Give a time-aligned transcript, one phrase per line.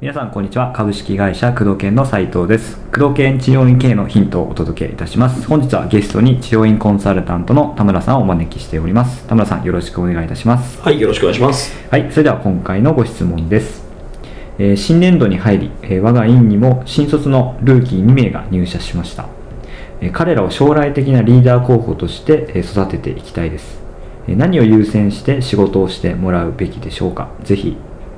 [0.00, 0.72] 皆さんこんにちは。
[0.72, 2.78] 株式会社工藤研の斉藤です。
[2.92, 5.46] 工藤研治療院経営のヒントをお届けいたします。
[5.46, 9.26] 本日はゲストに治療院コンサルタントの田村さんをお招きしております。
[9.26, 10.80] 田村さんよろしくお願いいたします。
[10.80, 11.76] はい、よろしくお願いします。
[11.90, 13.82] はいそれでは今回のご質問です、
[14.58, 19.39] えー新年度に入り、えー我が院にも新卒のルーキー2名が入社しました、えー
[20.08, 23.80] 彼らを将来的なリーダー候補としてえー育てていきたいです。
[24.26, 27.28] えー何を優先して仕事をしてもらうべきでしょうか。
[27.44, 27.76] ぜひ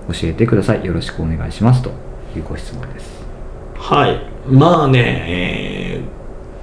[0.09, 0.85] 教えてください。
[0.85, 1.83] よろしくお願いします。
[1.83, 1.91] と
[2.37, 3.23] いうご質問です。
[3.77, 4.21] はい。
[4.49, 6.01] まあね、え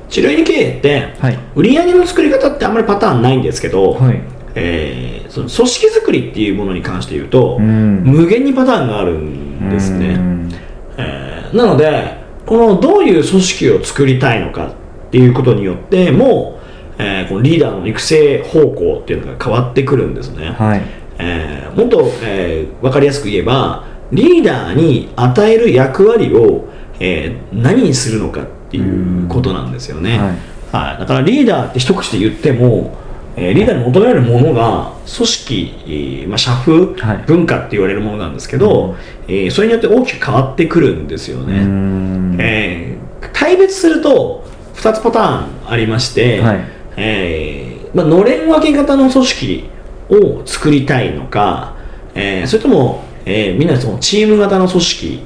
[0.08, 1.40] ー、治療院経営って、はい。
[1.56, 4.22] 売り上げの作り方ってあんまりパターンないんですけど、はい。
[4.56, 8.04] えーその組織作りっていうものに関して言うと、うん。
[8.04, 10.08] 無限にパターンがあるんですね。
[10.08, 10.50] うん。
[10.98, 14.74] えーなので、このどういう組織を作りたいのか
[15.10, 16.60] っていうことによっても、
[17.00, 20.52] えーこのリーダーの育成方向っていうのが変わってくるんですね。
[20.52, 20.82] はい。
[21.18, 26.68] えーもっと、えー分かりやすく言えばリーダーに与える役割を、
[27.00, 30.28] えー何にするのかっていうことなんですよね、はい。
[30.72, 31.00] はい。
[31.00, 32.96] だからリーダーって一口で言っても、
[33.36, 37.24] えーリーダーに求められるものが組織、えーまあ、社風、はい。
[37.26, 38.96] 文化って言われるものなんですけど、
[39.28, 42.36] えーそれによって大きく変わってくるんですようね、ん。
[42.40, 44.46] えー対別すると
[44.80, 46.60] 2つパターンありまして、はい。
[46.98, 49.70] えーまあ、のれん分け型の組織
[50.10, 51.76] を作りたいのか、
[52.16, 55.20] えーそれとも、えーみんなでそのチーム型の組織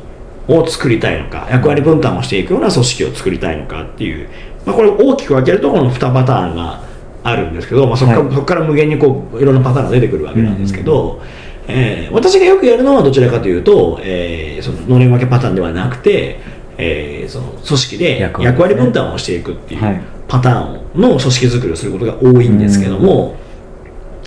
[0.47, 4.29] を作りたいのか役割分担をしていくような組織を作りたいのかっていう、
[4.65, 6.81] まあ、これを大きく分けるとこの2パターンが
[7.23, 8.45] あるんですけど、まあ、そこから,、はい。
[8.45, 11.21] から無限にこういろんなパターンが出てくるわけなんですけど、
[11.67, 16.39] えー私がよくやるのはどちらかというと、えーそののれん分けパターンではなくて、
[16.77, 20.01] えーその組織で役役割分担をしていくっていう、はい。
[20.27, 23.35] パターンの組織づくりをすることが多いんですけども、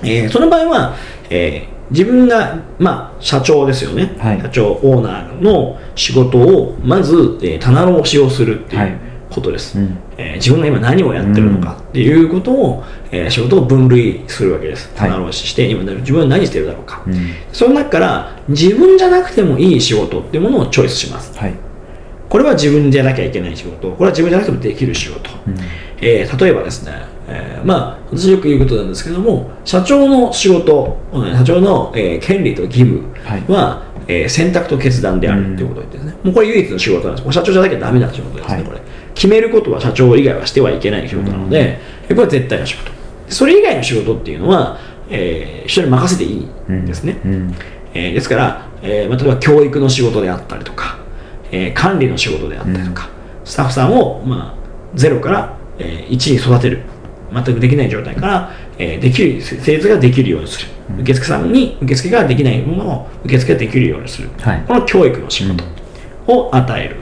[0.03, 0.95] えーその場合は、
[1.31, 4.41] えー自分が、まあ、社長ですよね、はい。
[4.43, 8.89] 社長オーナーの仕事をまず、えー棚卸しをするってはい。
[8.89, 8.99] いう
[9.31, 9.97] ことです、うん。
[10.19, 14.91] えー自分が今何をやってるのかっていうことを、えー仕事を分類するわけです。
[14.97, 15.11] はい。
[15.11, 17.15] 棚卸しして、今自分は何してるだろうか、うん。
[17.53, 21.39] その中から自分じゃなくてもいい仕事っていうものをチョイスします。
[21.39, 21.55] はい
[22.37, 23.91] これは自分じゃなきゃいけない仕事。
[23.93, 25.55] これは自分じゃなくてもできる仕事、うん。
[26.03, 26.93] えー例えばですね、
[27.29, 33.05] えーまあ私よく言うことなんですけども社長の仕事うん社長の、えー権利と義務
[33.49, 37.33] は、えー選択と決断であるということを言ってですね、もうこれ唯一の仕事なんです。
[37.33, 38.65] 社長じゃなきゃダメな仕事ですね、はい。
[38.65, 38.81] これ。
[39.15, 42.93] 決めることは社長以外はしてはいけない仕事なので、これは絶対の仕事。
[43.31, 44.77] それ以外の仕事っていうのは、
[45.09, 47.55] えー人に任せていいんですね、うん。
[47.95, 50.99] えーですから、えーまあ、例えば教育の仕事であったりとか、
[51.53, 53.09] えー管理の仕事であったりとか、
[53.45, 56.83] スタッフさんを、まあ、ゼロから、えー、1に育てる。
[57.33, 60.69] 全くできない状態から、えーできる製図ができるようにする。
[61.01, 64.65] 受付さんに受付ができないものを受付ができるようにする、はい。
[64.67, 65.65] この教育の仕事
[66.29, 66.97] を与える。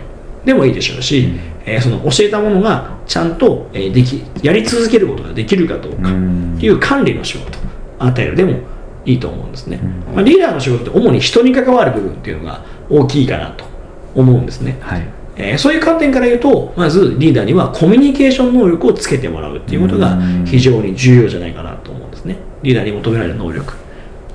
[0.45, 1.29] でもいいでしょうし、
[1.67, 6.55] えーその教えたものがちゃんと、えーできやり続けることができるかどうかうん。
[6.57, 7.63] っていう管理の仕事を
[7.99, 8.37] 与える。
[8.37, 8.59] でも
[9.07, 9.79] いいと思うんですね、
[10.15, 13.67] まあ、リーダーの仕事って主に人に関わる部分っていうのが大きいかなと
[14.15, 15.07] 思うんですね、はい。
[15.37, 20.45] えーそういう観点から言うとまずリーダーにはコミュニケーション能力をつけてもらうっていうことがうん。
[20.47, 22.37] 非常に重要じゃないかなと思うんですね。
[22.63, 23.75] リーダーに求められる能力。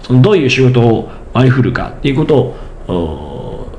[0.01, 3.69] そのどういう仕事を割り振るかっていうこと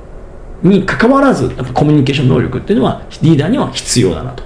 [0.63, 4.45] に関わらずやっぱコミュニケーション能力っていうのはリーダーには必要だなと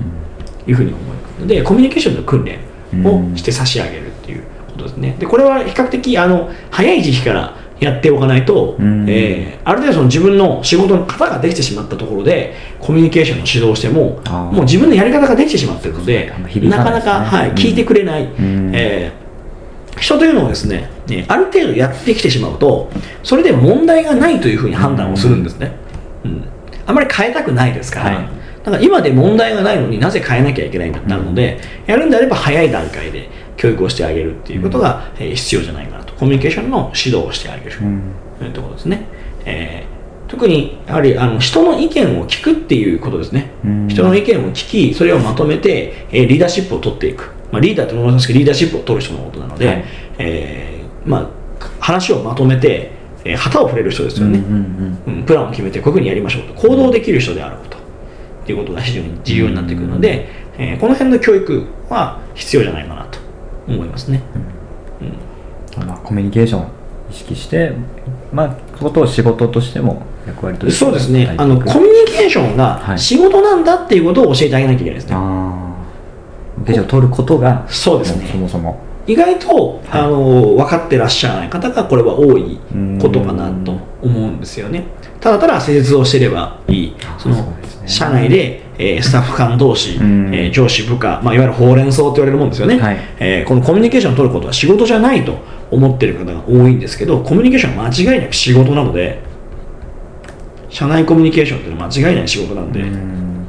[0.66, 1.40] いうふうに思います。
[1.40, 2.58] のでコミュニケーションの訓練
[3.04, 5.16] をして差し上げるっていうことですね。
[5.18, 9.04] でこれは比較的あの早い時期からやっておかないと、うん。
[9.08, 14.20] えーある程度その自分の仕事の型ができてしまったところでコミュニケーションの指導をしても
[14.52, 17.54] もう自分のやり方ができてしまっているのであんま響なかなかはい、うん。
[17.54, 18.70] 聞いてくれない、ん。
[18.74, 19.24] えー
[20.00, 22.90] 人というのはですねねある程度やってきてしまうと
[23.22, 25.72] それで問題がないというふうに判断をするんですね、
[26.24, 26.44] うん。
[26.84, 28.28] あまり変えたくないですから、はい。
[28.64, 33.28] だから今で問題がないのになぜ変えなきゃいけないんだってなるので、やるんであれば早い段階で
[33.64, 36.12] 教育をしてあげるっていうことが、えー必要じゃないかなと。
[36.14, 38.02] コミュニケーションの指導をしてあげる、うん。
[38.38, 39.06] というところですね、
[39.46, 39.94] えー
[40.26, 43.88] 特にやはりあの人の意見を聞くっていうことですね、うん。
[43.88, 49.84] 人の意見を聞きそれをまとめて、えーリーダーシップを取っていく、まあ、リーダーってものすごくリーダーシップを取る人のことなので、はい。
[50.18, 51.30] えーまあ、
[51.78, 52.90] 話をまとめて、
[53.24, 55.22] えー旗を振れる人ですよね、うんうんうん。
[55.24, 56.54] プランを決めてこういうふうにやりましょうと。
[56.54, 57.76] 行動できる人であること。
[57.76, 60.28] っていうことが非常に重要になってくるので、
[60.58, 63.03] えーこの辺の教育は必要じゃないかなと
[63.68, 64.22] 思いますね、
[65.78, 65.86] うん。
[65.86, 66.66] まあ、コミュニケーションを
[67.10, 67.72] 意識して、
[68.32, 72.98] まあ、そことを仕事としても役割としてそうですね、あのコミミュニケーションがはい。
[72.98, 75.14] 仕事なんだっていうことを教えてあげなきゃいけないですね。
[75.14, 75.74] あ
[76.58, 78.24] ニケーションを取ることがそうですね。
[78.24, 78.80] もそもそも。
[79.06, 80.00] 意外と、はい。
[80.02, 82.58] あの分かってらっしゃらない方がこれは多い
[83.00, 84.86] ことかなと思うんですよね。
[85.20, 86.96] ただただ施術をしてればいい。
[87.18, 87.64] そのね。
[87.86, 90.34] 社内で、えースタッフ間同士、うん。
[90.34, 92.96] えー上司部下、まあ、いわゆるほうれん草と言われるもんですよね、はい。
[93.18, 95.38] えーこのコミュニケーションを取ることは仕事じゃないと
[95.70, 99.20] 思ってる方が多いんですけどコミュニケーションは間違いなく仕事なので
[100.68, 103.46] 社内コミュニケーションっていうのは間違いない仕事なんで、うん。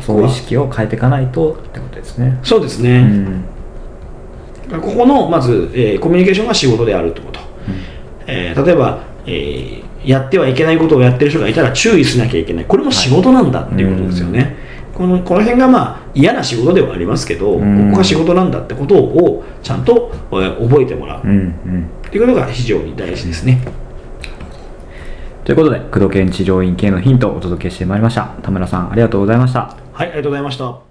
[0.00, 2.40] そういう意識を変えていかないとってことですね。
[2.42, 3.44] うそうですね、ん。
[4.68, 7.40] ここのまず、えーコミュニケーションが仕事であるってこと、
[8.26, 12.64] えー例えば、えーやってはいけないことをやってる人がいたら注意しなきゃいけない。
[12.64, 14.56] これも仕事なんだっていうことですよね、
[14.94, 21.20] このこの辺がまあ嫌な仕事ではありますけど、うんここが仕事なんだってことをちゃんと、えー覚えてもらう。
[21.24, 21.90] うんうん。
[22.06, 23.60] っていうことが非常に大事ですね、
[25.44, 28.34] ということで工藤研治療院系のヒントをお届けしてまいりました。
[28.42, 29.76] 田村さんありがとうございました。
[29.92, 30.89] はいありがとうございました